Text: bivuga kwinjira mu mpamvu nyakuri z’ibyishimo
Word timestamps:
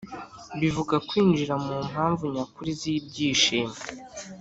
bivuga 0.59 0.95
kwinjira 1.07 1.53
mu 1.65 1.75
mpamvu 1.89 2.23
nyakuri 2.33 2.71
z’ibyishimo 2.79 3.75